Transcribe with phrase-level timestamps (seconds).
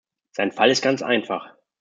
[0.31, 1.55] Sein Fall ist ganz einfach.